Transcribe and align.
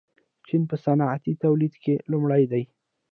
چین 0.47 0.61
په 0.69 0.75
صنعتي 0.85 1.33
تولید 1.43 1.73
کې 1.83 1.93
لومړی 2.11 2.43
دی. 2.51 2.63